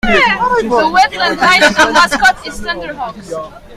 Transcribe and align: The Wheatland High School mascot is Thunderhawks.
The 0.01 0.91
Wheatland 0.91 1.39
High 1.39 1.71
School 1.71 1.93
mascot 1.93 2.47
is 2.47 2.59
Thunderhawks. 2.59 3.61